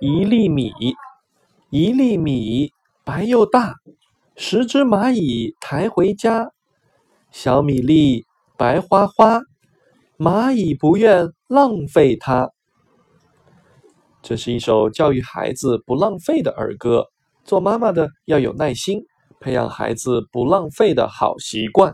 [0.00, 0.72] 一粒米
[1.70, 2.70] 一粒米
[3.04, 3.74] 白又大
[4.36, 6.52] 十只蚂蚁抬回家。
[7.32, 8.24] 小米粒
[8.56, 9.40] 白花花
[10.16, 12.52] 蚂蚁不愿浪费它。
[14.22, 17.08] 这是一首教育孩子不浪费的儿歌
[17.44, 19.02] 做妈妈的要有耐心
[19.40, 21.92] 培养孩子不浪费的好习惯。